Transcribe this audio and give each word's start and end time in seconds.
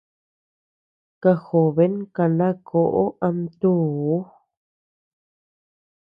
Kajoben 1.21 1.93
kana 2.15 2.47
koʼo 2.67 3.03
ama 3.25 3.47
tuu. 3.59 4.11